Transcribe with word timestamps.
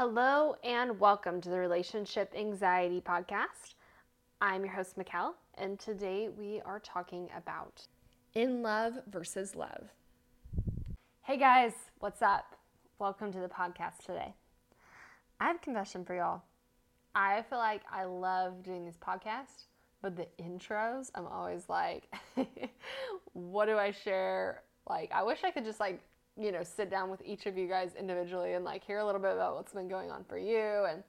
Hello 0.00 0.56
and 0.64 0.98
welcome 0.98 1.42
to 1.42 1.50
the 1.50 1.58
Relationship 1.58 2.32
Anxiety 2.34 3.02
Podcast. 3.02 3.74
I'm 4.40 4.64
your 4.64 4.72
host, 4.72 4.96
Mikkel, 4.98 5.34
and 5.56 5.78
today 5.78 6.30
we 6.30 6.62
are 6.64 6.80
talking 6.80 7.28
about 7.36 7.86
in 8.34 8.62
love 8.62 8.94
versus 9.10 9.54
love. 9.54 9.90
Hey 11.20 11.36
guys, 11.36 11.74
what's 11.98 12.22
up? 12.22 12.56
Welcome 12.98 13.30
to 13.32 13.40
the 13.40 13.48
podcast 13.48 14.06
today. 14.06 14.32
I 15.38 15.48
have 15.48 15.56
a 15.56 15.58
confession 15.58 16.06
for 16.06 16.14
y'all. 16.14 16.44
I 17.14 17.42
feel 17.50 17.58
like 17.58 17.82
I 17.92 18.04
love 18.04 18.62
doing 18.62 18.86
this 18.86 18.96
podcast, 18.96 19.66
but 20.00 20.16
the 20.16 20.26
intros, 20.42 21.10
I'm 21.14 21.26
always 21.26 21.68
like, 21.68 22.10
what 23.34 23.66
do 23.66 23.76
I 23.76 23.90
share? 23.90 24.62
Like, 24.88 25.12
I 25.12 25.24
wish 25.24 25.40
I 25.44 25.50
could 25.50 25.66
just 25.66 25.78
like 25.78 26.00
you 26.38 26.52
know, 26.52 26.62
sit 26.62 26.90
down 26.90 27.10
with 27.10 27.22
each 27.24 27.46
of 27.46 27.56
you 27.56 27.68
guys 27.68 27.90
individually 27.98 28.54
and 28.54 28.64
like 28.64 28.84
hear 28.84 28.98
a 28.98 29.04
little 29.04 29.20
bit 29.20 29.32
about 29.32 29.56
what's 29.56 29.72
been 29.72 29.88
going 29.88 30.10
on 30.10 30.24
for 30.24 30.38
you 30.38 30.86
and 30.88 31.02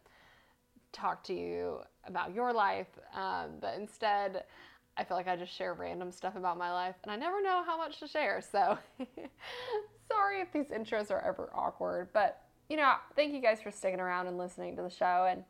talk 0.91 1.23
to 1.25 1.33
you 1.33 1.79
about 2.05 2.33
your 2.33 2.53
life. 2.53 2.87
Um, 3.15 3.51
but 3.59 3.77
instead, 3.77 4.43
I 4.97 5.03
feel 5.03 5.15
like 5.15 5.27
I 5.27 5.35
just 5.35 5.53
share 5.53 5.73
random 5.73 6.11
stuff 6.11 6.35
about 6.35 6.57
my 6.57 6.71
life 6.71 6.95
and 7.03 7.11
I 7.11 7.15
never 7.15 7.41
know 7.41 7.63
how 7.65 7.77
much 7.77 7.99
to 7.99 8.07
share. 8.07 8.41
So 8.41 8.77
sorry 10.11 10.41
if 10.41 10.51
these 10.51 10.67
intros 10.67 11.11
are 11.11 11.21
ever 11.21 11.49
awkward, 11.53 12.09
but 12.13 12.41
you 12.69 12.77
know, 12.77 12.93
thank 13.15 13.33
you 13.33 13.41
guys 13.41 13.61
for 13.61 13.69
sticking 13.69 13.99
around 13.99 14.27
and 14.27 14.37
listening 14.37 14.75
to 14.77 14.81
the 14.81 14.89
show. 14.89 15.27
And 15.29 15.43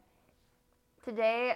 today, 1.05 1.53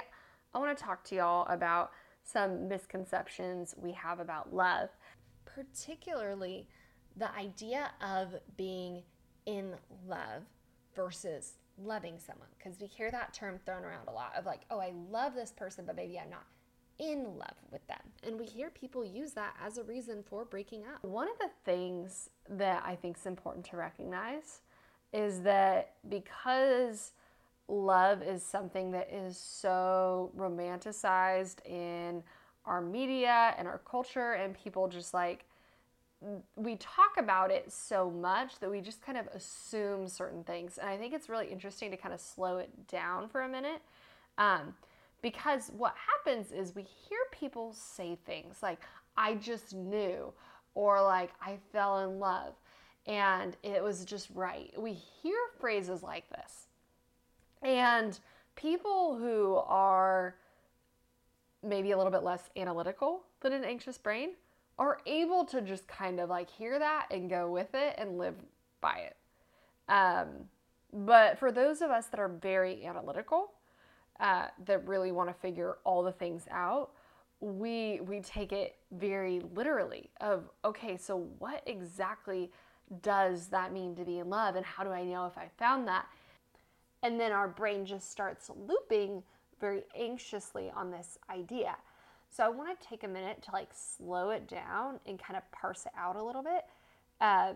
I 0.53 0.59
want 0.59 0.77
to 0.77 0.83
talk 0.83 1.03
to 1.05 1.15
y'all 1.15 1.47
about 1.47 1.91
some 2.23 2.67
misconceptions 2.67 3.75
we 3.77 3.91
have 3.93 4.19
about 4.19 4.53
love, 4.53 4.89
particularly 5.45 6.67
the 7.17 7.33
idea 7.35 7.91
of 8.01 8.35
being 8.57 9.03
in 9.45 9.75
love 10.07 10.43
versus 10.95 11.53
loving 11.77 12.19
someone. 12.19 12.47
Because 12.57 12.79
we 12.79 12.87
hear 12.87 13.11
that 13.11 13.33
term 13.33 13.59
thrown 13.65 13.83
around 13.83 14.07
a 14.07 14.11
lot 14.11 14.33
of 14.37 14.45
like 14.45 14.61
oh 14.71 14.79
i 14.79 14.93
love 15.09 15.35
this 15.35 15.51
person 15.51 15.85
but 15.85 15.95
maybe 15.95 16.19
i'm 16.19 16.29
not 16.29 16.45
in 16.97 17.23
love 17.37 17.57
with 17.71 17.85
them. 17.87 17.99
And 18.23 18.39
we 18.39 18.45
hear 18.45 18.69
people 18.69 19.03
use 19.03 19.33
that 19.33 19.53
as 19.61 19.77
a 19.77 19.83
reason 19.83 20.23
for 20.25 20.45
breaking 20.45 20.83
up. 20.83 21.03
One 21.03 21.27
of 21.27 21.37
the 21.39 21.49
things 21.65 22.29
that 22.49 22.83
i 22.85 22.95
think 22.95 23.17
is 23.17 23.25
important 23.25 23.65
to 23.65 23.77
recognize 23.77 24.61
is 25.13 25.41
that 25.41 25.93
because 26.09 27.11
love 27.67 28.21
is 28.21 28.43
something 28.43 28.91
that 28.91 29.09
is 29.11 29.37
so 29.37 30.31
romanticized 30.37 31.65
in 31.65 32.23
our 32.65 32.81
media 32.81 33.55
and 33.57 33.67
our 33.67 33.79
culture 33.79 34.33
and 34.33 34.53
people 34.55 34.87
just 34.87 35.13
like 35.13 35.45
we 36.55 36.75
talk 36.77 37.17
about 37.17 37.51
it 37.51 37.71
so 37.71 38.09
much 38.09 38.59
that 38.59 38.69
we 38.69 38.81
just 38.81 39.01
kind 39.01 39.17
of 39.17 39.27
assume 39.27 40.07
certain 40.07 40.43
things. 40.43 40.77
And 40.77 40.89
I 40.89 40.97
think 40.97 41.13
it's 41.13 41.29
really 41.29 41.47
interesting 41.47 41.91
to 41.91 41.97
kind 41.97 42.13
of 42.13 42.19
slow 42.19 42.57
it 42.57 42.87
down 42.87 43.27
for 43.27 43.41
a 43.41 43.49
minute. 43.49 43.81
Um, 44.37 44.75
because 45.21 45.71
what 45.77 45.95
happens 45.97 46.51
is 46.51 46.75
we 46.75 46.83
hear 46.83 47.19
people 47.31 47.73
say 47.73 48.17
things 48.25 48.57
like, 48.61 48.79
I 49.17 49.35
just 49.35 49.73
knew, 49.73 50.33
or 50.73 51.01
like, 51.01 51.31
I 51.41 51.57
fell 51.71 51.99
in 51.99 52.19
love, 52.19 52.53
and 53.07 53.55
it 53.63 53.81
was 53.81 54.03
just 54.03 54.29
right. 54.33 54.73
We 54.77 54.93
hear 54.93 55.37
phrases 55.59 56.03
like 56.03 56.29
this. 56.29 56.67
And 57.61 58.19
people 58.55 59.17
who 59.17 59.55
are 59.67 60.35
maybe 61.63 61.91
a 61.91 61.97
little 61.97 62.11
bit 62.11 62.23
less 62.23 62.49
analytical 62.55 63.23
than 63.41 63.53
an 63.53 63.63
anxious 63.63 63.97
brain 63.97 64.31
are 64.77 64.99
able 65.05 65.45
to 65.45 65.61
just 65.61 65.87
kind 65.87 66.19
of 66.19 66.29
like 66.29 66.49
hear 66.49 66.79
that 66.79 67.07
and 67.11 67.29
go 67.29 67.49
with 67.49 67.73
it 67.73 67.95
and 67.97 68.17
live 68.17 68.35
by 68.81 68.97
it. 68.97 69.15
Um, 69.87 70.27
but 70.91 71.37
for 71.39 71.51
those 71.51 71.81
of 71.81 71.91
us 71.91 72.07
that 72.07 72.19
are 72.19 72.27
very 72.27 72.85
analytical, 72.85 73.51
uh, 74.19 74.47
that 74.65 74.87
really 74.87 75.11
want 75.11 75.29
to 75.29 75.33
figure 75.33 75.77
all 75.83 76.03
the 76.03 76.11
things 76.11 76.45
out, 76.49 76.91
we 77.41 77.99
we 78.01 78.21
take 78.21 78.53
it 78.53 78.77
very 78.91 79.41
literally. 79.53 80.09
Of 80.21 80.49
okay, 80.63 80.97
so 80.97 81.27
what 81.39 81.61
exactly 81.65 82.51
does 83.01 83.47
that 83.47 83.73
mean 83.73 83.95
to 83.95 84.05
be 84.05 84.19
in 84.19 84.29
love, 84.29 84.55
and 84.55 84.65
how 84.65 84.83
do 84.83 84.91
I 84.91 85.03
know 85.03 85.25
if 85.25 85.37
I 85.37 85.49
found 85.57 85.87
that? 85.87 86.05
And 87.03 87.19
then 87.19 87.31
our 87.31 87.47
brain 87.47 87.85
just 87.85 88.09
starts 88.09 88.49
looping 88.55 89.21
very 89.59 89.83
anxiously 89.99 90.71
on 90.73 90.91
this 90.91 91.17
idea. 91.29 91.75
So 92.29 92.43
I 92.43 92.49
want 92.49 92.79
to 92.79 92.87
take 92.87 93.03
a 93.03 93.07
minute 93.07 93.41
to 93.43 93.51
like 93.51 93.69
slow 93.73 94.31
it 94.31 94.47
down 94.47 94.99
and 95.05 95.17
kind 95.17 95.37
of 95.37 95.49
parse 95.51 95.85
it 95.85 95.91
out 95.97 96.15
a 96.15 96.23
little 96.23 96.43
bit. 96.43 96.65
Uh, 97.21 97.53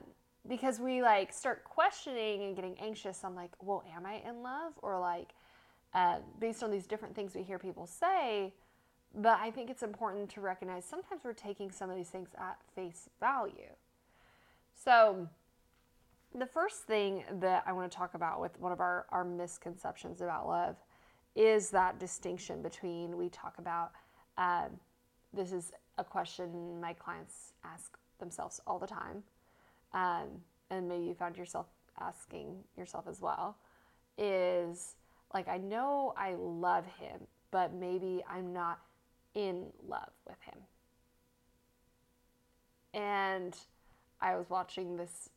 because 0.48 0.80
we 0.80 1.02
like 1.02 1.34
start 1.34 1.64
questioning 1.64 2.44
and 2.44 2.56
getting 2.56 2.78
anxious. 2.80 3.24
I'm 3.24 3.36
like, 3.36 3.52
well, 3.62 3.84
am 3.96 4.06
I 4.06 4.22
in 4.28 4.42
love? 4.42 4.74
Or 4.82 5.00
like, 5.00 5.30
uh, 5.94 6.20
based 6.40 6.64
on 6.64 6.72
these 6.72 6.88
different 6.88 7.16
things 7.16 7.36
we 7.36 7.44
hear 7.44 7.60
people 7.60 7.86
say. 7.86 8.54
But 9.16 9.40
I 9.40 9.52
think 9.52 9.70
it's 9.70 9.84
important 9.84 10.30
to 10.32 10.42
recognize 10.42 10.86
sometimes 10.86 11.22
we're 11.24 11.34
taking 11.34 11.72
some 11.72 11.90
of 11.90 11.98
these 11.98 12.10
things 12.10 12.30
at 12.38 12.60
face 12.76 13.10
value. 13.20 13.74
So, 14.76 15.28
the 16.38 16.46
first 16.46 16.84
thing 16.84 17.24
that 17.40 17.64
I 17.66 17.74
want 17.74 17.92
to 17.92 17.98
talk 17.98 18.14
about 18.14 18.40
with 18.40 18.60
one 18.60 18.72
of 18.72 18.80
our, 18.80 19.08
our 19.10 19.24
misconceptions 19.24 20.22
about 20.22 20.48
love 20.48 20.76
is 21.36 21.72
that 21.72 22.00
distinction 22.00 22.62
between 22.62 23.18
we 23.18 23.30
talk 23.30 23.56
about 23.58 23.92
um, 24.38 24.80
this 25.34 25.52
is 25.52 25.72
a 25.98 26.04
question 26.04 26.80
my 26.82 26.94
clients 26.94 27.54
ask 27.64 27.98
themselves 28.20 28.60
all 28.66 28.80
the 28.80 28.88
time, 28.88 29.24
um, 29.94 30.28
and 30.70 30.88
maybe 30.88 31.06
you 31.06 31.14
found 31.14 31.38
yourself 31.38 31.68
asking 32.00 32.56
yourself 32.78 33.06
as 33.08 33.22
well. 33.22 33.58
Is 34.18 34.96
like, 35.34 35.48
I 35.48 35.58
know 35.58 36.14
I 36.18 36.36
love 36.38 36.86
him, 37.00 37.22
but 37.52 37.74
maybe 37.74 38.24
I'm 38.30 38.52
not 38.54 38.80
in 39.36 39.68
love 39.88 40.12
with 40.28 40.38
him. 40.42 40.60
And 42.94 43.56
I 44.22 44.36
was 44.36 44.50
watching 44.50 44.98
this 44.98 45.30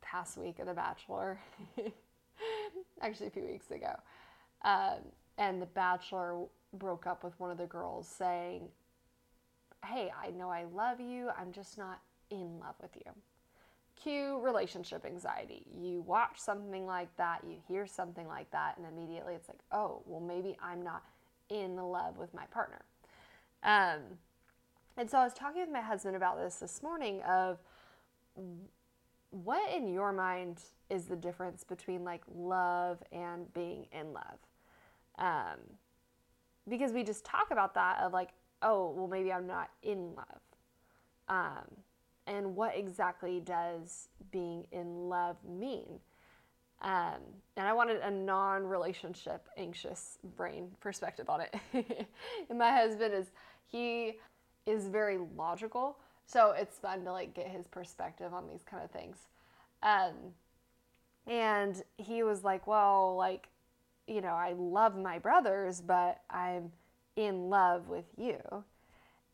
past 0.00 0.36
week 0.36 0.58
of 0.58 0.66
The 0.66 0.74
Bachelor, 0.74 1.38
actually 3.00 3.28
a 3.28 3.30
few 3.30 3.44
weeks 3.44 3.70
ago. 3.70 3.92
Um, 4.62 4.98
and 5.38 5.60
The 5.60 5.66
Bachelor 5.66 6.46
broke 6.72 7.06
up 7.06 7.24
with 7.24 7.38
one 7.38 7.50
of 7.50 7.58
the 7.58 7.66
girls 7.66 8.06
saying, 8.08 8.68
Hey, 9.84 10.12
I 10.22 10.30
know 10.30 10.50
I 10.50 10.64
love 10.64 11.00
you, 11.00 11.30
I'm 11.38 11.52
just 11.52 11.78
not 11.78 12.00
in 12.30 12.58
love 12.60 12.74
with 12.80 12.90
you. 12.94 13.12
Cue 14.00 14.38
relationship 14.40 15.04
anxiety. 15.04 15.62
You 15.78 16.02
watch 16.02 16.38
something 16.38 16.86
like 16.86 17.14
that, 17.16 17.40
you 17.46 17.56
hear 17.66 17.86
something 17.86 18.26
like 18.26 18.50
that, 18.50 18.76
and 18.76 18.86
immediately 18.86 19.34
it's 19.34 19.48
like, 19.48 19.60
oh, 19.72 20.02
well, 20.06 20.20
maybe 20.20 20.56
I'm 20.62 20.82
not 20.82 21.02
in 21.48 21.76
love 21.76 22.18
with 22.18 22.32
my 22.34 22.44
partner. 22.46 22.80
Um, 23.62 24.00
and 24.96 25.10
so 25.10 25.18
I 25.18 25.24
was 25.24 25.34
talking 25.34 25.60
with 25.60 25.70
my 25.70 25.80
husband 25.80 26.16
about 26.16 26.38
this 26.38 26.56
this 26.56 26.82
morning 26.82 27.22
of 27.22 27.58
what 29.30 29.74
in 29.74 29.88
your 29.88 30.12
mind 30.12 30.60
is 30.88 31.04
the 31.04 31.16
difference 31.16 31.64
between 31.64 32.04
like 32.04 32.22
love 32.34 33.02
and 33.12 33.52
being 33.54 33.86
in 33.92 34.12
love? 34.12 34.38
Um, 35.18 35.58
because 36.70 36.92
we 36.92 37.04
just 37.04 37.24
talk 37.24 37.50
about 37.50 37.74
that 37.74 37.98
of 38.00 38.12
like, 38.12 38.30
oh, 38.62 38.94
well, 38.96 39.08
maybe 39.08 39.32
I'm 39.32 39.46
not 39.46 39.70
in 39.82 40.14
love. 40.14 40.40
Um, 41.28 41.66
and 42.26 42.56
what 42.56 42.76
exactly 42.76 43.40
does 43.40 44.08
being 44.30 44.66
in 44.72 45.08
love 45.08 45.36
mean? 45.44 45.98
Um, 46.82 47.20
and 47.56 47.68
I 47.68 47.72
wanted 47.72 48.00
a 48.00 48.10
non 48.10 48.64
relationship 48.64 49.48
anxious 49.56 50.18
brain 50.36 50.68
perspective 50.80 51.28
on 51.28 51.42
it. 51.42 51.54
and 52.48 52.58
my 52.58 52.70
husband 52.70 53.12
is, 53.12 53.26
he 53.66 54.16
is 54.66 54.88
very 54.88 55.18
logical. 55.36 55.98
So 56.26 56.52
it's 56.52 56.78
fun 56.78 57.04
to 57.04 57.12
like 57.12 57.34
get 57.34 57.48
his 57.48 57.66
perspective 57.66 58.32
on 58.32 58.46
these 58.48 58.62
kind 58.62 58.82
of 58.82 58.90
things. 58.90 59.16
Um, 59.82 60.14
and 61.26 61.82
he 61.98 62.22
was 62.22 62.44
like, 62.44 62.66
well, 62.66 63.16
like, 63.16 63.48
you 64.06 64.20
know, 64.20 64.28
I 64.28 64.54
love 64.56 64.96
my 64.96 65.18
brothers, 65.18 65.80
but 65.80 66.20
I'm 66.30 66.72
in 67.16 67.50
love 67.50 67.88
with 67.88 68.06
you. 68.16 68.38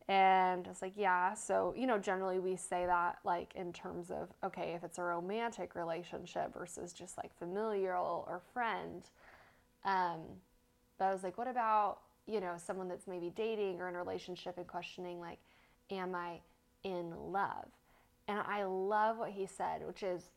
And 0.09 0.65
I 0.65 0.69
was 0.69 0.81
like, 0.81 0.93
yeah. 0.95 1.33
So, 1.33 1.73
you 1.75 1.85
know, 1.85 1.97
generally 1.97 2.39
we 2.39 2.55
say 2.55 2.85
that 2.85 3.19
like 3.25 3.53
in 3.55 3.73
terms 3.73 4.09
of, 4.09 4.29
okay, 4.43 4.73
if 4.73 4.83
it's 4.83 4.99
a 4.99 5.03
romantic 5.03 5.75
relationship 5.75 6.53
versus 6.53 6.93
just 6.93 7.17
like 7.17 7.37
familial 7.37 8.25
or 8.27 8.41
friend. 8.53 9.03
Um, 9.83 10.21
but 10.97 11.05
I 11.05 11.13
was 11.13 11.23
like, 11.23 11.37
what 11.37 11.47
about, 11.47 11.99
you 12.25 12.39
know, 12.39 12.55
someone 12.57 12.87
that's 12.87 13.07
maybe 13.07 13.31
dating 13.35 13.81
or 13.81 13.89
in 13.89 13.95
a 13.95 13.97
relationship 13.97 14.57
and 14.57 14.65
questioning, 14.65 15.19
like, 15.19 15.39
am 15.91 16.15
I 16.15 16.39
in 16.83 17.13
love? 17.31 17.67
And 18.29 18.39
I 18.39 18.63
love 18.63 19.17
what 19.17 19.31
he 19.31 19.45
said, 19.45 19.85
which 19.85 20.03
is 20.03 20.29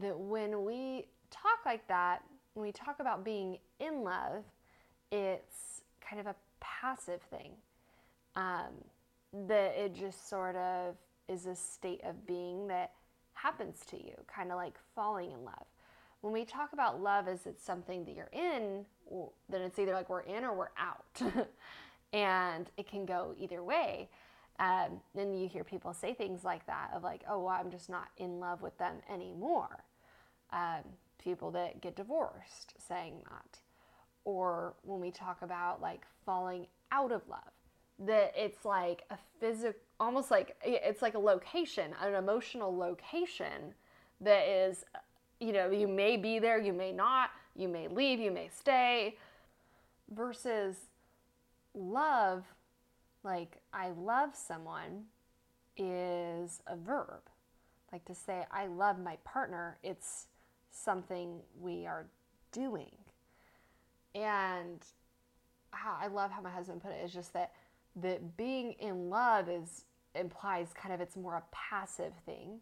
that 0.00 0.18
when 0.18 0.64
we 0.64 1.06
talk 1.30 1.60
like 1.64 1.86
that, 1.88 2.22
when 2.54 2.64
we 2.64 2.72
talk 2.72 3.00
about 3.00 3.24
being 3.24 3.58
in 3.80 4.02
love, 4.02 4.44
it's 5.12 5.82
kind 6.00 6.20
of 6.20 6.26
a 6.26 6.34
passive 6.60 7.20
thing. 7.22 7.52
Um, 8.36 8.72
that 9.46 9.74
it 9.76 9.94
just 9.94 10.28
sort 10.28 10.56
of 10.56 10.94
is 11.28 11.46
a 11.46 11.54
state 11.54 12.00
of 12.04 12.26
being 12.26 12.68
that 12.68 12.92
happens 13.34 13.80
to 13.90 13.96
you, 13.96 14.14
kind 14.32 14.50
of 14.50 14.56
like 14.56 14.78
falling 14.94 15.32
in 15.32 15.44
love. 15.44 15.66
when 16.20 16.32
we 16.32 16.44
talk 16.44 16.72
about 16.72 17.02
love 17.02 17.28
as 17.28 17.44
it's 17.44 17.62
something 17.62 18.02
that 18.06 18.14
you're 18.14 18.30
in, 18.32 18.86
then 19.50 19.60
it's 19.60 19.78
either 19.78 19.92
like 19.92 20.08
we're 20.08 20.20
in 20.20 20.42
or 20.42 20.54
we're 20.54 20.68
out. 20.78 21.20
and 22.14 22.70
it 22.78 22.86
can 22.88 23.04
go 23.04 23.34
either 23.38 23.62
way. 23.62 24.08
Um, 24.58 25.00
and 25.16 25.38
you 25.38 25.48
hear 25.48 25.64
people 25.64 25.92
say 25.92 26.14
things 26.14 26.42
like 26.44 26.64
that 26.66 26.92
of 26.94 27.02
like, 27.02 27.22
oh, 27.28 27.40
well, 27.40 27.48
I'm 27.60 27.70
just 27.70 27.90
not 27.90 28.08
in 28.16 28.40
love 28.40 28.62
with 28.62 28.78
them 28.78 28.96
anymore. 29.12 29.84
Um, 30.50 30.84
people 31.24 31.50
that 31.52 31.80
get 31.80 31.96
divorced 31.96 32.74
saying 32.78 33.14
that. 33.30 33.58
Or 34.24 34.74
when 34.82 35.00
we 35.00 35.10
talk 35.10 35.42
about 35.42 35.80
like 35.82 36.06
falling 36.24 36.66
out 36.92 37.12
of 37.12 37.22
love, 37.28 37.40
that 37.98 38.32
it's 38.36 38.64
like 38.64 39.04
a 39.10 39.16
physical, 39.40 39.80
almost 40.00 40.30
like 40.30 40.56
it's 40.64 41.02
like 41.02 41.14
a 41.14 41.18
location, 41.18 41.92
an 42.00 42.14
emotional 42.14 42.76
location 42.76 43.74
that 44.20 44.46
is, 44.48 44.84
you 45.40 45.52
know, 45.52 45.70
you 45.70 45.88
may 45.88 46.16
be 46.16 46.38
there, 46.38 46.60
you 46.60 46.72
may 46.72 46.92
not, 46.92 47.30
you 47.56 47.68
may 47.68 47.88
leave, 47.88 48.18
you 48.18 48.30
may 48.30 48.48
stay, 48.48 49.16
versus 50.10 50.76
love, 51.74 52.44
like 53.22 53.58
I 53.72 53.90
love 53.90 54.30
someone, 54.34 55.04
is 55.76 56.60
a 56.66 56.76
verb. 56.76 57.20
Like 57.92 58.04
to 58.06 58.14
say 58.14 58.44
I 58.50 58.66
love 58.66 58.98
my 58.98 59.16
partner, 59.24 59.78
it's 59.82 60.26
something 60.74 61.40
we 61.60 61.86
are 61.86 62.06
doing. 62.52 62.90
And 64.14 64.84
I 65.72 66.06
love 66.06 66.30
how 66.30 66.40
my 66.40 66.50
husband 66.50 66.82
put 66.82 66.92
it. 66.92 67.04
Is 67.04 67.12
just 67.12 67.32
that 67.32 67.52
that 67.96 68.36
being 68.36 68.72
in 68.72 69.08
love 69.08 69.48
is 69.48 69.84
implies 70.14 70.68
kind 70.74 70.94
of 70.94 71.00
it's 71.00 71.16
more 71.16 71.36
a 71.36 71.42
passive 71.50 72.12
thing 72.24 72.60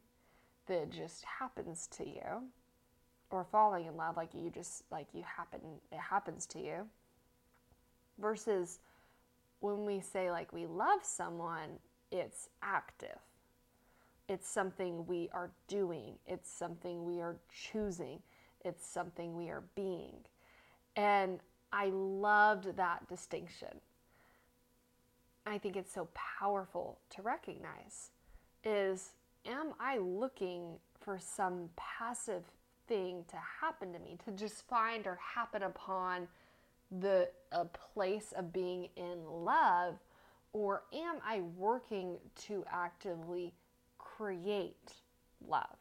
that 0.67 0.91
just 0.91 1.25
happens 1.25 1.87
to 1.89 2.07
you. 2.07 2.49
Or 3.31 3.45
falling 3.45 3.87
in 3.87 3.97
love 3.97 4.17
like 4.17 4.35
you 4.35 4.51
just 4.51 4.85
like 4.91 5.09
you 5.15 5.23
happen 5.23 5.61
it 5.91 5.99
happens 5.99 6.47
to 6.49 6.59
you. 6.59 6.87
Versus 8.19 8.79
when 9.61 9.85
we 9.87 10.01
say 10.01 10.31
like 10.31 10.53
we 10.53 10.67
love 10.67 11.01
someone 11.03 11.79
it's 12.11 12.51
active 12.63 13.19
it's 14.33 14.49
something 14.49 15.07
we 15.07 15.29
are 15.35 15.51
doing. 15.69 16.15
It's 16.27 16.51
something 16.51 17.05
we 17.05 17.21
are 17.21 17.37
choosing. 17.53 18.21
It's 18.65 18.87
something 18.87 19.37
we 19.37 19.51
are 19.51 19.63
being. 19.75 20.15
And 20.97 21.41
i 21.71 21.91
loved 21.93 22.77
that 22.77 23.07
distinction. 23.09 23.81
I 25.47 25.59
think 25.59 25.77
it's 25.77 25.93
so 25.93 26.09
powerful 26.15 26.99
to 27.11 27.23
recognize 27.23 28.11
is 28.65 29.13
am 29.45 29.75
I 29.79 29.99
looking 29.99 30.79
for 31.01 31.19
some 31.19 31.69
passive 31.77 32.45
thing 32.89 33.25
to 33.29 33.37
happen 33.61 33.93
to 33.93 33.99
me, 33.99 34.17
to 34.25 34.31
just 34.33 34.67
find 34.67 35.07
or 35.07 35.19
happen 35.35 35.63
upon 35.63 36.27
the 37.01 37.29
a 37.53 37.67
place 37.67 38.33
of 38.37 38.53
being 38.53 38.89
in 38.97 39.19
love, 39.27 39.97
or 40.55 40.85
am 40.95 41.17
I 41.25 41.41
working 41.57 42.17
to 42.47 42.65
actively 42.71 43.53
create 44.17 44.93
love, 45.47 45.77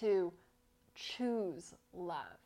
to 0.00 0.32
choose 0.94 1.74
love? 1.92 2.38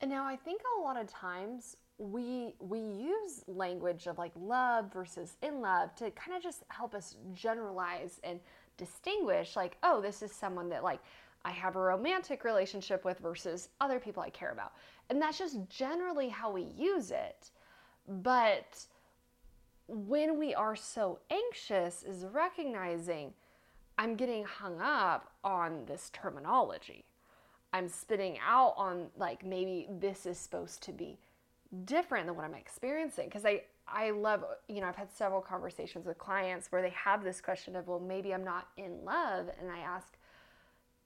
And 0.00 0.10
now 0.10 0.24
I 0.24 0.36
think 0.36 0.60
a 0.78 0.82
lot 0.82 1.00
of 1.00 1.06
times 1.08 1.76
we 1.98 2.54
we 2.58 2.80
use 2.80 3.44
language 3.46 4.06
of 4.06 4.18
like 4.18 4.32
love 4.36 4.92
versus 4.92 5.36
in 5.42 5.60
love 5.60 5.94
to 5.94 6.10
kind 6.10 6.36
of 6.36 6.42
just 6.42 6.64
help 6.68 6.92
us 6.92 7.16
generalize 7.32 8.20
and 8.24 8.40
distinguish 8.76 9.54
like 9.54 9.76
oh 9.84 10.00
this 10.00 10.20
is 10.20 10.32
someone 10.32 10.68
that 10.68 10.82
like 10.82 10.98
I 11.44 11.50
have 11.50 11.76
a 11.76 11.80
romantic 11.80 12.44
relationship 12.44 13.04
with 13.04 13.18
versus 13.18 13.68
other 13.80 14.00
people 14.00 14.22
I 14.22 14.30
care 14.30 14.50
about. 14.50 14.72
And 15.10 15.20
that's 15.20 15.38
just 15.38 15.58
generally 15.68 16.28
how 16.28 16.50
we 16.50 16.62
use 16.62 17.10
it. 17.10 17.50
But 18.08 18.86
when 19.86 20.38
we 20.38 20.54
are 20.54 20.74
so 20.74 21.18
anxious 21.30 22.02
is 22.02 22.24
recognizing 22.32 23.34
I'm 23.98 24.16
getting 24.16 24.44
hung 24.44 24.80
up 24.80 25.30
on 25.44 25.84
this 25.86 26.10
terminology. 26.12 27.04
I'm 27.72 27.88
spitting 27.88 28.38
out 28.46 28.74
on 28.76 29.06
like 29.16 29.44
maybe 29.44 29.88
this 30.00 30.26
is 30.26 30.38
supposed 30.38 30.82
to 30.84 30.92
be 30.92 31.18
different 31.84 32.26
than 32.26 32.36
what 32.36 32.44
I'm 32.44 32.54
experiencing. 32.54 33.26
Because 33.26 33.44
I 33.44 33.62
I 33.86 34.10
love 34.10 34.44
you 34.68 34.80
know 34.80 34.88
I've 34.88 34.96
had 34.96 35.12
several 35.12 35.40
conversations 35.40 36.06
with 36.06 36.18
clients 36.18 36.70
where 36.70 36.82
they 36.82 36.90
have 36.90 37.22
this 37.22 37.40
question 37.40 37.76
of 37.76 37.86
well 37.86 38.00
maybe 38.00 38.32
I'm 38.32 38.44
not 38.44 38.68
in 38.76 39.04
love. 39.04 39.48
And 39.60 39.70
I 39.70 39.78
ask 39.78 40.08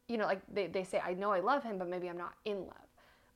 you 0.09 0.17
know 0.17 0.27
like 0.27 0.41
they, 0.53 0.67
they 0.67 0.85
say 0.85 1.01
I 1.01 1.15
know 1.15 1.33
I 1.33 1.41
love 1.41 1.63
him 1.63 1.79
but 1.79 1.89
maybe 1.89 2.09
I'm 2.09 2.19
not 2.19 2.35
in 2.45 2.61
love. 2.61 2.87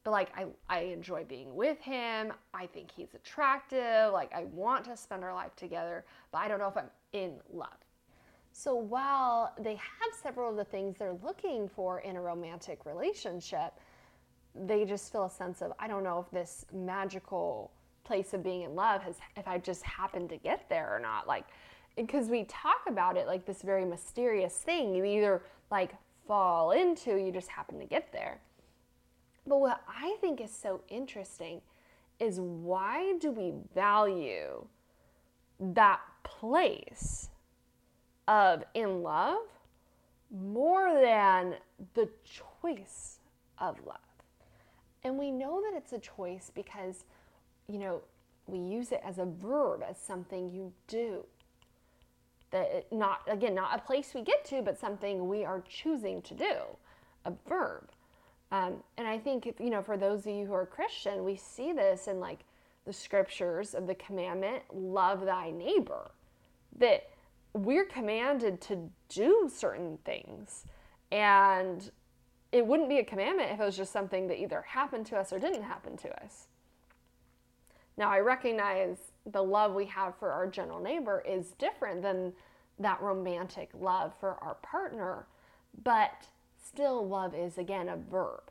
But 0.05 0.11
like 0.13 0.31
I, 0.37 0.47
I 0.69 0.81
enjoy 0.81 1.25
being 1.25 1.55
with 1.55 1.79
him. 1.81 2.33
I 2.53 2.67
think 2.67 2.91
he's 2.91 3.15
attractive. 3.15 4.13
Like 4.13 4.33
I 4.35 4.45
want 4.45 4.85
to 4.87 4.97
spend 4.97 5.25
our 5.25 5.35
life 5.35 5.55
together 5.57 6.05
but 6.33 6.39
I 6.39 6.49
don't 6.49 6.59
know 6.59 6.69
if 6.69 6.77
I'm 6.77 6.91
in 7.13 7.35
love 7.53 7.82
so 8.53 8.75
while 8.75 9.53
they 9.59 9.75
have 9.75 10.13
several 10.23 10.51
of 10.51 10.57
the 10.57 10.65
things 10.65 10.97
they're 10.99 11.17
looking 11.23 11.69
for 11.69 12.01
in 12.01 12.17
a 12.17 12.21
romantic 12.21 12.85
relationship 12.85 13.73
they 14.55 14.85
just 14.85 15.11
feel 15.11 15.25
a 15.25 15.31
sense 15.31 15.63
of 15.63 15.73
I 15.79 15.89
don't 15.89 16.05
know 16.05 16.21
if 16.21 16.31
this 16.31 16.67
magical 16.73 17.71
place 18.05 18.35
of 18.35 18.43
being 18.43 18.63
in 18.63 18.75
love 18.75 19.03
has 19.03 19.17
if 19.37 19.47
I 19.49 19.59
just 19.59 19.83
happened 19.83 20.29
to 20.31 20.37
get 20.37 20.69
there 20.69 20.95
or 20.95 20.99
not. 20.99 21.27
Like 21.27 21.45
because 21.97 22.29
we 22.29 22.45
talk 22.45 22.83
about 22.87 23.17
it 23.17 23.27
like 23.27 23.45
this 23.45 23.63
very 23.63 23.85
mysterious 23.85 24.55
thing 24.55 24.95
you 24.95 25.05
either 25.05 25.43
like 25.71 25.93
fall 26.27 26.73
into 26.73 27.17
you 27.17 27.33
just 27.33 27.49
happen 27.49 27.79
to 27.79 27.85
get 27.85 28.13
there. 28.13 28.41
But 29.47 29.61
what 29.61 29.83
I 29.89 30.17
think 30.21 30.41
is 30.41 30.53
so 30.53 30.83
interesting 30.89 31.61
is 32.21 32.39
why 32.39 33.15
do 33.19 33.31
we 33.33 33.53
value 33.75 34.65
that 35.59 36.01
place 36.23 37.31
of 38.29 38.65
in 38.75 39.03
love 39.03 39.39
more 40.31 40.93
than 41.01 41.55
the 41.95 42.09
choice 42.25 43.19
of 43.59 43.77
love 43.87 43.99
and 45.05 45.19
we 45.19 45.31
know 45.31 45.61
that 45.63 45.77
it's 45.77 45.93
a 45.93 45.99
choice 45.99 46.51
because, 46.55 47.05
you 47.69 47.79
know, 47.79 48.03
we 48.47 48.59
use 48.59 48.93
it 48.93 49.01
as 49.05 49.19
a 49.19 49.25
verb, 49.25 49.83
as 49.89 49.99
something 49.99 50.49
you 50.49 50.73
do. 50.87 51.25
That 52.51 52.71
it, 52.71 52.93
not 52.93 53.23
again, 53.27 53.55
not 53.55 53.77
a 53.77 53.83
place 53.83 54.13
we 54.15 54.23
get 54.23 54.45
to, 54.47 54.63
but 54.63 54.79
something 54.79 55.29
we 55.29 55.45
are 55.45 55.63
choosing 55.69 56.23
to 56.23 56.35
do, 56.35 56.55
a 57.25 57.33
verb. 57.49 57.91
Um, 58.51 58.83
and 58.99 59.09
I 59.09 59.19
think 59.19 59.47
if, 59.47 59.59
you 59.59 59.71
know, 59.71 59.83
for 59.83 59.97
those 59.97 60.27
of 60.27 60.35
you 60.35 60.47
who 60.47 60.53
are 60.53 60.67
Christian, 60.67 61.25
we 61.25 61.37
see 61.37 61.73
this 61.73 62.07
in 62.07 62.21
like 62.21 62.41
the 62.85 62.93
scriptures 62.93 63.75
of 63.75 63.87
the 63.87 63.95
commandment, 63.95 64.63
love 64.73 65.25
thy 65.25 65.51
neighbor. 65.51 66.11
That 66.79 67.09
we're 67.55 67.85
commanded 67.85 68.61
to 68.63 68.91
do 69.09 69.51
certain 69.53 69.99
things. 70.05 70.65
And 71.11 71.91
it 72.51 72.67
wouldn't 72.67 72.89
be 72.89 72.99
a 72.99 73.05
commandment 73.05 73.51
if 73.51 73.61
it 73.61 73.65
was 73.65 73.77
just 73.77 73.93
something 73.93 74.29
that 74.29 74.41
either 74.41 74.63
happened 74.63 75.07
to 75.07 75.17
us 75.17 75.33
or 75.33 75.39
didn't 75.39 75.63
happen 75.63 75.97
to 75.99 76.23
us. 76.23 76.47
Now, 77.97 78.11
I 78.11 78.21
recognize 78.21 78.97
the 79.27 79.43
love 79.43 79.75
we 79.75 79.87
have 79.87 80.17
for 80.17 80.31
our 80.31 80.47
general 80.47 80.81
neighbor 80.81 81.23
is 81.27 81.53
different 81.53 82.03
than 82.03 82.33
that 82.79 83.01
romantic 83.03 83.71
love 83.79 84.13
for 84.19 84.37
our 84.43 84.55
partner, 84.57 85.27
but 85.85 86.27
still, 86.65 87.07
love 87.07 87.35
is 87.35 87.59
again 87.59 87.89
a 87.89 87.97
verb. 87.97 88.43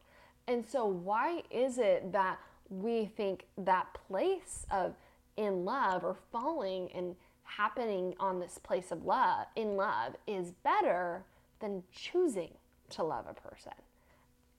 And 0.48 0.66
so, 0.66 0.86
why 0.86 1.44
is 1.50 1.78
it 1.78 2.12
that 2.12 2.40
we 2.70 3.06
think 3.06 3.46
that 3.58 3.88
place 4.08 4.66
of 4.72 4.96
in 5.38 5.66
love 5.66 6.04
or 6.04 6.16
falling 6.32 6.90
and 6.94 7.16
happening 7.58 8.14
on 8.20 8.40
this 8.40 8.58
place 8.58 8.92
of 8.92 9.06
love, 9.06 9.48
in 9.56 9.76
love, 9.76 10.16
is 10.28 10.52
better 10.64 11.24
than 11.60 11.84
choosing 11.92 12.52
to 12.90 13.04
love 13.04 13.26
a 13.30 13.34
person? 13.34 13.74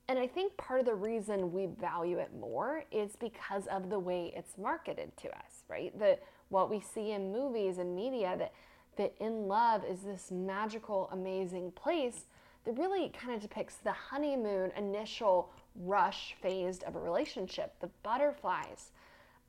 And 0.07 0.19
I 0.19 0.27
think 0.27 0.57
part 0.57 0.81
of 0.81 0.85
the 0.85 0.95
reason 0.95 1.53
we 1.53 1.67
value 1.79 2.17
it 2.17 2.31
more 2.37 2.83
is 2.91 3.15
because 3.15 3.67
of 3.67 3.89
the 3.89 3.99
way 3.99 4.33
it's 4.35 4.57
marketed 4.57 5.15
to 5.17 5.29
us, 5.29 5.63
right? 5.69 5.97
The 5.97 6.19
what 6.49 6.69
we 6.69 6.81
see 6.81 7.11
in 7.11 7.31
movies 7.31 7.77
and 7.77 7.95
media 7.95 8.35
that 8.37 8.53
that 8.97 9.13
in 9.19 9.47
love 9.47 9.83
is 9.89 10.01
this 10.01 10.29
magical, 10.31 11.09
amazing 11.11 11.71
place 11.71 12.25
that 12.65 12.77
really 12.77 13.09
kind 13.09 13.33
of 13.33 13.41
depicts 13.41 13.75
the 13.77 13.91
honeymoon 13.91 14.71
initial 14.77 15.51
rush 15.75 16.35
phase 16.41 16.79
of 16.79 16.95
a 16.95 16.99
relationship, 16.99 17.73
the 17.79 17.89
butterflies. 18.03 18.91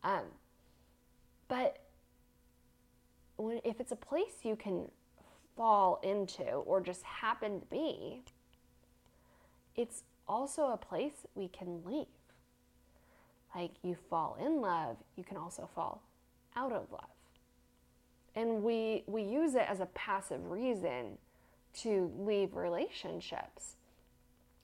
Um, 0.02 0.22
but 1.48 1.83
when, 3.36 3.60
if 3.64 3.80
it's 3.80 3.92
a 3.92 3.96
place 3.96 4.40
you 4.42 4.56
can 4.56 4.90
fall 5.56 6.00
into 6.02 6.44
or 6.44 6.80
just 6.80 7.02
happen 7.02 7.60
to 7.60 7.66
be, 7.66 8.22
it's 9.76 10.02
also 10.26 10.68
a 10.68 10.76
place 10.76 11.26
we 11.34 11.48
can 11.48 11.82
leave. 11.84 12.06
Like 13.54 13.72
you 13.82 13.96
fall 14.10 14.36
in 14.40 14.60
love, 14.60 14.96
you 15.16 15.24
can 15.24 15.36
also 15.36 15.68
fall 15.74 16.02
out 16.56 16.72
of 16.72 16.90
love. 16.90 17.04
And 18.34 18.62
we, 18.62 19.04
we 19.06 19.22
use 19.22 19.54
it 19.54 19.64
as 19.68 19.80
a 19.80 19.86
passive 19.86 20.50
reason 20.50 21.18
to 21.80 22.10
leave 22.18 22.56
relationships. 22.56 23.76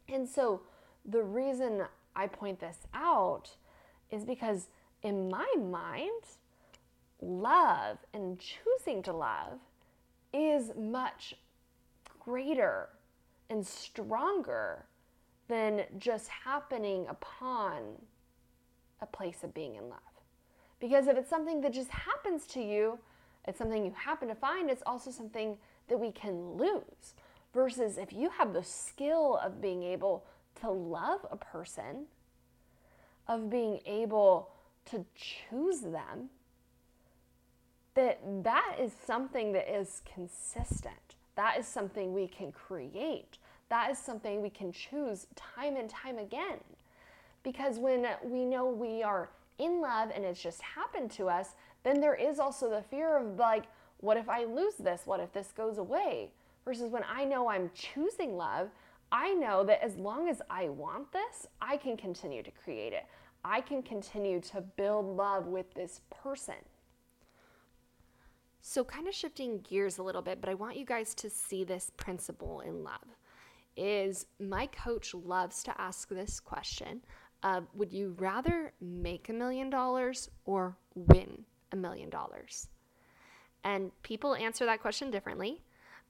And 0.09 0.29
so 0.29 0.63
the 1.05 1.23
reason 1.23 1.85
I 2.17 2.27
point 2.27 2.61
this 2.61 2.79
out 2.93 3.51
is 4.11 4.25
because 4.25 4.69
in 5.03 5.29
my 5.31 5.47
mind, 5.57 6.11
love 7.21 7.99
and 8.15 8.39
choosing 8.39 9.03
to 9.03 9.13
love 9.13 9.59
is 10.33 10.73
much 10.77 11.35
greater 12.19 12.89
and 13.49 13.67
stronger 13.67 14.85
than 15.49 15.85
just 15.99 16.29
happening 16.29 17.07
upon 17.09 17.83
a 19.01 19.07
place 19.07 19.43
of 19.43 19.53
being 19.53 19.75
in 19.75 19.89
love. 19.89 19.99
Because 20.79 21.09
if 21.09 21.17
it's 21.17 21.29
something 21.29 21.61
that 21.63 21.73
just 21.73 21.91
happens 21.91 22.47
to 22.49 22.63
you, 22.63 22.99
it's 23.47 23.59
something 23.59 23.85
you 23.85 23.93
happen 23.97 24.29
to 24.29 24.35
find, 24.35 24.71
it's 24.71 24.83
also 24.87 25.11
something 25.11 25.57
that 25.89 25.99
we 25.99 26.13
can 26.13 26.53
lose. 26.53 27.15
Versus 27.53 27.99
if 27.99 28.13
you 28.13 28.31
have 28.31 28.53
the 28.53 28.63
skill 28.63 29.39
of 29.43 29.61
being 29.61 29.83
able 29.83 30.25
to 30.61 30.71
love 30.71 31.27
a 31.31 31.37
person, 31.37 32.07
of 33.27 33.51
being 33.51 33.81
able 33.87 34.51
to 34.87 35.05
choose 35.15 35.81
them, 35.81 36.31
that 37.95 38.21
that 38.45 38.77
is 38.81 38.93
something 39.07 39.53
that 39.53 39.73
is 39.73 40.03
consistent. 40.13 41.17
That 41.37 41.59
is 41.59 41.67
something 41.67 42.13
we 42.13 42.29
can 42.29 42.53
create. 42.53 43.39
That 43.69 43.91
is 43.91 43.99
something 43.99 44.43
we 44.43 44.51
can 44.51 44.73
choose 44.73 45.27
time 45.37 45.77
and 45.77 45.89
time 45.89 46.19
again. 46.19 46.59
Because 47.43 47.79
when 47.79 48.07
we 48.23 48.45
know 48.45 48.67
we 48.67 49.03
are 49.03 49.31
in 49.59 49.81
love 49.81 50.11
and 50.15 50.25
it's 50.25 50.43
just 50.43 50.61
happened 50.63 51.11
to 51.13 51.29
us, 51.29 51.55
then 51.83 52.01
there 52.01 52.15
is 52.15 52.39
also 52.39 52.69
the 52.69 52.83
fear 52.83 53.17
of 53.17 53.39
like, 53.39 53.65
what 53.99 54.17
if 54.17 54.29
I 54.29 54.45
lose 54.45 54.75
this? 54.75 55.03
What 55.05 55.21
if 55.21 55.33
this 55.33 55.53
goes 55.57 55.79
away? 55.79 56.31
Versus 56.65 56.91
when 56.91 57.05
I 57.11 57.25
know 57.25 57.49
I'm 57.49 57.71
choosing 57.75 58.37
love, 58.37 58.69
I 59.13 59.35
know 59.35 59.65
that 59.65 59.83
as 59.83 59.97
long 59.97 60.29
as 60.29 60.41
I 60.51 60.69
want 60.69 61.13
this, 61.13 61.47
I 61.61 61.77
can 61.77 61.97
continue 61.97 62.43
to 62.43 62.51
create 62.51 62.93
it. 62.93 63.07
I 63.45 63.61
can 63.61 63.83
continue 63.83 64.41
to 64.41 64.61
build 64.61 65.17
love 65.17 65.47
with 65.47 65.73
this 65.75 66.01
person. 66.23 66.57
So, 68.63 68.85
kind 68.85 69.09
of 69.09 69.15
shifting 69.15 69.61
gears 69.61 69.99
a 69.99 70.03
little 70.03 70.23
bit, 70.23 70.41
but 70.41 70.51
I 70.51 70.55
want 70.55 70.77
you 70.77 70.85
guys 70.85 71.15
to 71.17 71.31
see 71.31 71.65
this 71.65 71.91
principle 71.97 72.61
in 72.61 72.85
love. 72.85 73.05
Is 73.77 74.27
my 74.39 74.67
coach 74.67 75.15
loves 75.15 75.63
to 75.63 75.81
ask 75.81 76.09
this 76.09 76.41
question 76.41 77.01
of 77.43 77.67
would 77.75 77.93
you 77.93 78.15
rather 78.19 78.73
make 78.81 79.29
a 79.29 79.33
million 79.33 79.71
dollars 79.71 80.29
or 80.45 80.77
win 80.95 81.45
a 81.73 81.77
million 81.77 82.11
dollars? 82.11 82.69
And 83.65 83.91
people 84.03 84.35
answer 84.35 84.67
that 84.67 84.83
question 84.83 85.11
differently, 85.11 85.63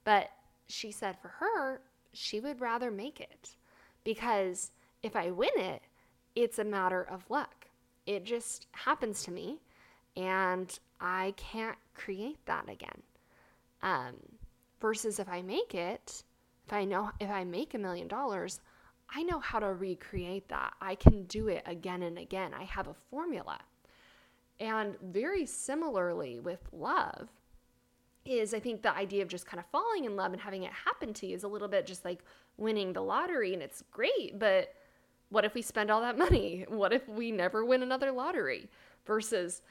but 0.03 0.31
she 0.67 0.91
said 0.91 1.17
for 1.21 1.29
her, 1.29 1.81
she 2.13 2.39
would 2.39 2.59
rather 2.59 2.91
make 2.91 3.19
it 3.19 3.55
because 4.03 4.71
if 5.03 5.15
I 5.15 5.31
win 5.31 5.49
it, 5.55 5.81
it's 6.35 6.59
a 6.59 6.63
matter 6.63 7.03
of 7.03 7.29
luck. 7.29 7.67
It 8.05 8.23
just 8.25 8.67
happens 8.71 9.23
to 9.23 9.31
me 9.31 9.59
and 10.15 10.77
I 10.99 11.33
can't 11.37 11.77
create 11.93 12.45
that 12.45 12.69
again. 12.69 13.01
Um, 13.81 14.15
versus 14.79 15.19
if 15.19 15.27
I 15.29 15.41
make 15.41 15.73
it, 15.73 16.23
if 16.67 16.73
I 16.73 16.85
know 16.85 17.11
if 17.19 17.29
I 17.29 17.43
make 17.43 17.73
a 17.73 17.77
million 17.79 18.07
dollars, 18.07 18.61
I 19.13 19.23
know 19.23 19.39
how 19.39 19.59
to 19.59 19.73
recreate 19.73 20.49
that. 20.49 20.73
I 20.81 20.95
can 20.95 21.23
do 21.23 21.47
it 21.47 21.63
again 21.65 22.03
and 22.03 22.17
again. 22.17 22.53
I 22.53 22.63
have 22.63 22.87
a 22.87 22.93
formula. 22.93 23.59
And 24.59 24.95
very 25.01 25.45
similarly 25.45 26.39
with 26.39 26.61
love, 26.71 27.29
is 28.25 28.53
I 28.53 28.59
think 28.59 28.83
the 28.83 28.95
idea 28.95 29.23
of 29.23 29.27
just 29.27 29.47
kind 29.47 29.59
of 29.59 29.65
falling 29.71 30.05
in 30.05 30.15
love 30.15 30.31
and 30.31 30.41
having 30.41 30.63
it 30.63 30.71
happen 30.71 31.13
to 31.15 31.25
you 31.25 31.35
is 31.35 31.43
a 31.43 31.47
little 31.47 31.67
bit 31.67 31.87
just 31.87 32.05
like 32.05 32.23
winning 32.57 32.93
the 32.93 33.01
lottery 33.01 33.53
and 33.53 33.63
it's 33.63 33.83
great, 33.91 34.37
but 34.37 34.73
what 35.29 35.45
if 35.45 35.53
we 35.53 35.61
spend 35.61 35.89
all 35.89 36.01
that 36.01 36.17
money? 36.17 36.65
What 36.69 36.93
if 36.93 37.07
we 37.07 37.31
never 37.31 37.65
win 37.65 37.83
another 37.83 38.11
lottery? 38.11 38.69
Versus 39.05 39.61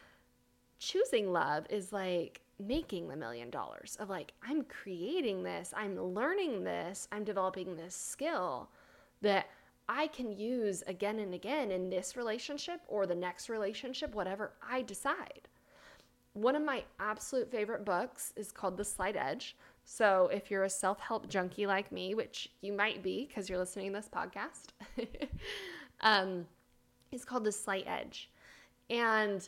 choosing 0.80 1.30
love 1.32 1.66
is 1.70 1.92
like 1.92 2.40
making 2.58 3.06
the 3.08 3.16
million 3.16 3.50
dollars 3.50 3.96
of 4.00 4.10
like, 4.10 4.32
I'm 4.42 4.64
creating 4.64 5.42
this, 5.44 5.72
I'm 5.76 6.00
learning 6.00 6.64
this, 6.64 7.06
I'm 7.12 7.22
developing 7.22 7.76
this 7.76 7.94
skill 7.94 8.68
that 9.22 9.46
I 9.88 10.08
can 10.08 10.32
use 10.32 10.82
again 10.86 11.18
and 11.18 11.34
again 11.34 11.70
in 11.70 11.90
this 11.90 12.16
relationship 12.16 12.80
or 12.88 13.06
the 13.06 13.14
next 13.14 13.48
relationship, 13.48 14.14
whatever 14.14 14.52
I 14.68 14.82
decide. 14.82 15.48
One 16.32 16.56
of 16.56 16.62
my 16.62 16.84
absolute 16.98 17.50
favorite 17.50 17.84
books 17.84 18.32
is 18.36 18.52
called 18.52 18.76
The 18.76 18.84
Slight 18.84 19.16
Edge. 19.16 19.56
So 19.84 20.30
if 20.32 20.50
you're 20.50 20.64
a 20.64 20.70
self 20.70 21.00
help 21.00 21.28
junkie 21.28 21.66
like 21.66 21.90
me, 21.90 22.14
which 22.14 22.50
you 22.60 22.72
might 22.72 23.02
be 23.02 23.26
because 23.26 23.48
you're 23.48 23.58
listening 23.58 23.92
to 23.92 23.98
this 23.98 24.08
podcast, 24.08 24.68
um, 26.00 26.46
it's 27.10 27.24
called 27.24 27.44
The 27.44 27.52
Slight 27.52 27.84
Edge. 27.86 28.30
And 28.88 29.46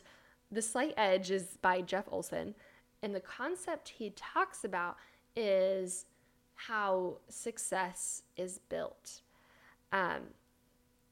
The 0.53 0.61
Slight 0.61 0.93
Edge 0.97 1.31
is 1.31 1.57
by 1.61 1.81
Jeff 1.81 2.05
Olson. 2.11 2.53
And 3.01 3.13
the 3.13 3.19
concept 3.19 3.89
he 3.89 4.11
talks 4.11 4.63
about 4.63 4.97
is 5.35 6.05
how 6.53 7.17
success 7.27 8.21
is 8.37 8.59
built. 8.69 9.21
Um, 9.91 10.21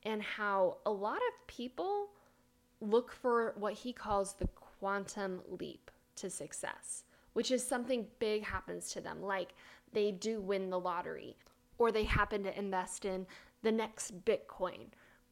and 0.03 0.21
how 0.21 0.77
a 0.85 0.91
lot 0.91 1.17
of 1.17 1.47
people 1.47 2.09
look 2.81 3.11
for 3.11 3.53
what 3.57 3.73
he 3.73 3.93
calls 3.93 4.33
the 4.33 4.47
quantum 4.47 5.41
leap 5.49 5.91
to 6.15 6.29
success, 6.29 7.03
which 7.33 7.51
is 7.51 7.65
something 7.65 8.07
big 8.19 8.43
happens 8.43 8.91
to 8.91 9.01
them, 9.01 9.21
like 9.21 9.53
they 9.93 10.11
do 10.11 10.39
win 10.39 10.69
the 10.69 10.79
lottery, 10.79 11.35
or 11.77 11.91
they 11.91 12.03
happen 12.03 12.43
to 12.43 12.57
invest 12.57 13.05
in 13.05 13.27
the 13.61 13.71
next 13.71 14.25
Bitcoin, 14.25 14.87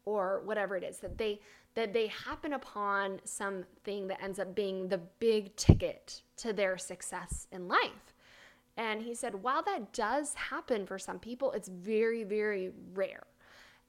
or 0.09 0.41
whatever 0.45 0.75
it 0.75 0.83
is 0.83 0.97
that 0.99 1.17
they 1.17 1.39
that 1.75 1.93
they 1.93 2.07
happen 2.07 2.53
upon 2.53 3.19
something 3.23 4.07
that 4.07 4.21
ends 4.23 4.39
up 4.39 4.55
being 4.55 4.87
the 4.87 4.97
big 5.19 5.55
ticket 5.55 6.23
to 6.35 6.51
their 6.51 6.77
success 6.77 7.47
in 7.51 7.67
life. 7.67 8.13
And 8.75 9.01
he 9.01 9.13
said, 9.13 9.35
while 9.35 9.61
that 9.63 9.93
does 9.93 10.33
happen 10.33 10.85
for 10.85 10.97
some 10.97 11.19
people, 11.19 11.51
it's 11.51 11.67
very, 11.67 12.23
very 12.23 12.71
rare. 12.93 13.23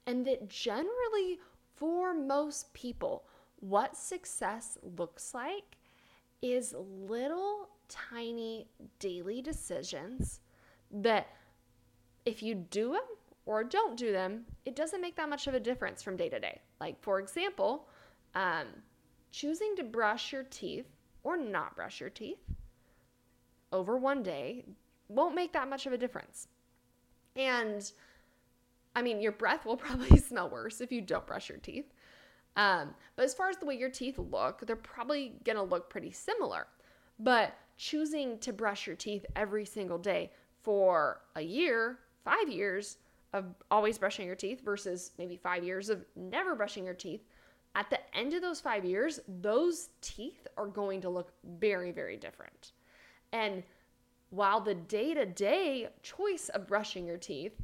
And 0.05 0.25
that 0.27 0.47
generally, 0.47 1.39
for 1.75 2.13
most 2.13 2.71
people, 2.73 3.23
what 3.61 3.97
success 3.97 4.77
looks 4.97 5.33
like 5.33 5.77
is 6.41 6.75
little 7.07 7.69
tiny 7.87 8.67
daily 8.99 9.41
decisions 9.41 10.39
that 10.91 11.27
if 12.25 12.43
you 12.43 12.53
do 12.55 12.91
them 12.91 13.01
or 13.51 13.65
don't 13.65 13.97
do 13.97 14.13
them, 14.13 14.45
it 14.65 14.77
doesn't 14.77 15.01
make 15.01 15.17
that 15.17 15.29
much 15.29 15.45
of 15.47 15.53
a 15.53 15.59
difference 15.59 16.01
from 16.01 16.15
day 16.15 16.29
to 16.29 16.39
day. 16.39 16.61
Like, 16.79 17.01
for 17.01 17.19
example, 17.19 17.89
um, 18.33 18.67
choosing 19.31 19.75
to 19.75 19.83
brush 19.83 20.31
your 20.31 20.43
teeth 20.43 20.87
or 21.23 21.35
not 21.35 21.75
brush 21.75 21.99
your 21.99 22.09
teeth 22.09 22.39
over 23.73 23.97
one 23.97 24.23
day 24.23 24.63
won't 25.09 25.35
make 25.35 25.51
that 25.51 25.69
much 25.69 25.85
of 25.85 25.91
a 25.91 25.97
difference. 25.97 26.47
And 27.35 27.91
I 28.95 29.01
mean, 29.01 29.19
your 29.19 29.33
breath 29.33 29.65
will 29.65 29.77
probably 29.85 30.17
smell 30.17 30.49
worse 30.49 30.79
if 30.79 30.91
you 30.91 31.01
don't 31.01 31.27
brush 31.27 31.49
your 31.49 31.57
teeth. 31.57 31.93
Um, 32.55 32.95
but 33.17 33.25
as 33.25 33.33
far 33.33 33.49
as 33.49 33.57
the 33.57 33.65
way 33.65 33.75
your 33.75 33.89
teeth 33.89 34.17
look, 34.17 34.65
they're 34.65 34.77
probably 34.77 35.33
gonna 35.43 35.63
look 35.63 35.89
pretty 35.89 36.11
similar. 36.11 36.67
But 37.19 37.53
choosing 37.77 38.39
to 38.39 38.53
brush 38.53 38.87
your 38.87 38.95
teeth 38.95 39.25
every 39.35 39.65
single 39.65 39.97
day 39.97 40.31
for 40.61 41.21
a 41.35 41.41
year, 41.41 41.99
five 42.23 42.49
years 42.49 42.97
of 43.33 43.45
always 43.69 43.97
brushing 43.97 44.27
your 44.27 44.35
teeth 44.35 44.61
versus 44.63 45.11
maybe 45.17 45.37
five 45.37 45.63
years 45.63 45.89
of 45.89 46.05
never 46.15 46.55
brushing 46.55 46.85
your 46.85 46.93
teeth, 46.93 47.21
at 47.75 47.89
the 47.89 47.99
end 48.15 48.33
of 48.33 48.41
those 48.41 48.59
five 48.59 48.83
years, 48.83 49.19
those 49.41 49.89
teeth 50.01 50.45
are 50.57 50.67
going 50.67 51.01
to 51.01 51.09
look 51.09 51.31
very, 51.59 51.91
very 51.91 52.17
different. 52.17 52.73
And 53.31 53.63
while 54.29 54.59
the 54.59 54.75
day 54.75 55.13
to 55.13 55.25
day 55.25 55.87
choice 56.03 56.49
of 56.49 56.67
brushing 56.67 57.05
your 57.05 57.17
teeth 57.17 57.61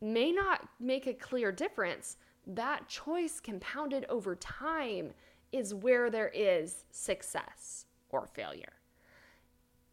may 0.00 0.32
not 0.32 0.66
make 0.78 1.06
a 1.06 1.14
clear 1.14 1.52
difference, 1.52 2.16
that 2.46 2.88
choice 2.88 3.38
compounded 3.40 4.06
over 4.08 4.34
time 4.36 5.12
is 5.52 5.74
where 5.74 6.10
there 6.10 6.30
is 6.34 6.84
success 6.90 7.84
or 8.10 8.26
failure. 8.26 8.72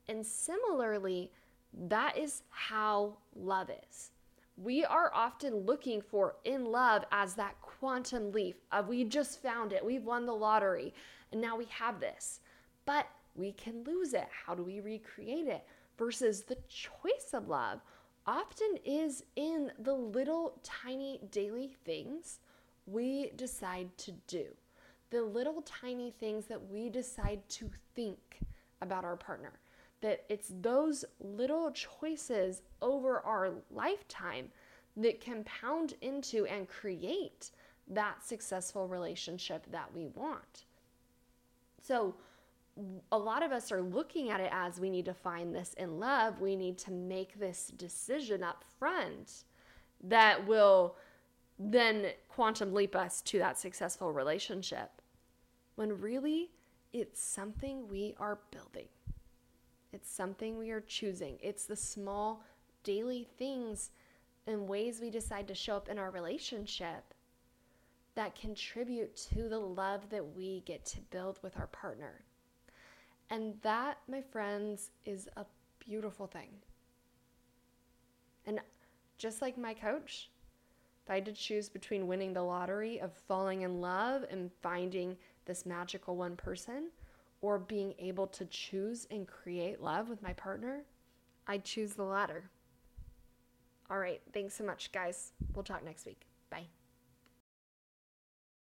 And 0.08 0.26
similarly, 0.26 1.32
that 1.74 2.18
is 2.18 2.44
how 2.50 3.18
love 3.36 3.70
is. 3.90 4.12
We 4.58 4.84
are 4.84 5.12
often 5.14 5.66
looking 5.66 6.02
for 6.02 6.36
in 6.44 6.66
love 6.66 7.06
as 7.12 7.36
that 7.36 7.62
quantum 7.62 8.32
leap 8.32 8.60
of 8.72 8.88
we 8.88 9.04
just 9.04 9.42
found 9.42 9.72
it, 9.72 9.86
we've 9.86 10.04
won 10.04 10.26
the 10.26 10.34
lottery, 10.34 10.96
and 11.32 11.40
now 11.40 11.56
we 11.56 11.66
have 11.66 12.00
this. 12.00 12.40
But 12.86 13.08
we 13.36 13.52
can 13.52 13.84
lose 13.84 14.14
it. 14.14 14.28
How 14.46 14.56
do 14.56 14.64
we 14.64 14.80
recreate 14.80 15.48
it? 15.48 15.64
Versus 15.98 16.42
the 16.42 16.58
choice 16.68 17.34
of 17.34 17.48
love 17.48 17.82
often 18.26 18.78
is 18.84 19.24
in 19.36 19.72
the 19.80 19.94
little 19.94 20.60
tiny 20.64 21.22
daily 21.32 21.76
things 21.86 22.40
we 22.88 23.32
decide 23.36 23.96
to 23.98 24.12
do, 24.28 24.46
the 25.12 25.22
little 25.22 25.62
tiny 25.62 26.12
things 26.20 26.46
that 26.46 26.70
we 26.70 26.90
decide 26.90 27.48
to 27.50 27.70
think 27.96 28.40
about 28.82 29.06
our 29.06 29.16
partner. 29.16 29.54
That 30.02 30.26
it's 30.30 30.52
those 30.62 31.06
little 31.20 31.72
choices 31.72 32.62
over 32.82 33.20
our 33.22 33.52
lifetime 33.72 34.50
that 34.96 35.24
compound 35.24 35.96
into 36.02 36.46
and 36.46 36.68
create 36.68 37.52
that 37.88 38.24
successful 38.24 38.88
relationship 38.88 39.66
that 39.72 39.94
we 39.94 40.08
want. 40.08 40.66
So, 41.82 42.16
a 43.12 43.18
lot 43.18 43.42
of 43.42 43.52
us 43.52 43.72
are 43.72 43.82
looking 43.82 44.30
at 44.30 44.40
it 44.40 44.52
as 44.54 44.80
we 44.80 44.92
need 44.92 45.06
to 45.06 45.14
find 45.14 45.56
this 45.56 45.74
in 45.76 46.00
love. 46.00 46.40
We 46.40 46.56
need 46.56 46.78
to 46.80 46.92
make 46.92 47.40
this 47.40 47.72
decision 47.76 48.44
up 48.44 48.64
front 48.78 49.46
that 50.04 50.46
will 50.46 50.96
then 51.58 52.12
quantum 52.30 52.74
leap 52.74 52.96
us 52.96 53.22
to 53.24 53.40
that 53.40 53.58
successful 53.58 54.12
relationship. 54.12 55.02
When 55.76 56.00
really, 56.00 56.52
it's 56.94 57.22
something 57.22 57.88
we 57.88 58.16
are 58.20 58.40
building, 58.52 58.88
it's 59.94 60.12
something 60.12 60.58
we 60.58 60.72
are 60.72 60.82
choosing. 60.82 61.38
It's 61.42 61.66
the 61.66 61.76
small 61.76 62.44
daily 62.84 63.28
things 63.38 63.92
and 64.46 64.68
ways 64.68 65.00
we 65.02 65.10
decide 65.10 65.48
to 65.48 65.56
show 65.56 65.76
up 65.76 65.90
in 65.90 65.98
our 65.98 66.12
relationship 66.12 67.14
that 68.16 68.36
contribute 68.36 69.16
to 69.16 69.48
the 69.48 69.60
love 69.60 70.10
that 70.10 70.36
we 70.36 70.62
get 70.66 70.86
to 70.86 71.02
build 71.12 71.40
with 71.44 71.58
our 71.58 71.68
partner. 71.68 72.24
And 73.30 73.56
that, 73.62 74.00
my 74.10 74.22
friends, 74.22 74.92
is 75.06 75.30
a 75.38 75.46
beautiful 75.80 76.28
thing. 76.28 76.50
And 78.46 78.60
just 79.18 79.42
like 79.42 79.58
my 79.58 79.74
coach, 79.74 80.30
if 81.04 81.12
I 81.12 81.16
had 81.16 81.26
to 81.26 81.34
choose 81.34 81.70
between 81.70 82.08
winning 82.08 82.34
the 82.34 82.42
lottery 82.42 83.00
of 83.00 83.14
falling 83.14 83.62
in 83.62 83.82
love 83.82 84.26
and 84.30 84.52
finding 84.62 85.18
this 85.46 85.66
magical 85.66 86.16
one 86.16 86.36
person, 86.36 86.90
or 87.42 87.60
being 87.60 87.94
able 88.00 88.28
to 88.28 88.46
choose 88.46 89.08
and 89.12 89.28
create 89.28 89.82
love 89.82 90.10
with 90.10 90.22
my 90.22 90.34
partner, 90.34 90.84
I'd 91.48 91.64
choose 91.64 91.94
the 91.94 92.04
latter. 92.04 92.50
All 93.90 94.00
right, 94.00 94.22
thanks 94.34 94.56
so 94.56 94.64
much, 94.64 94.92
guys. 94.92 95.32
We'll 95.54 95.64
talk 95.64 95.84
next 95.84 96.06
week. 96.06 96.28
Bye. 96.50 96.68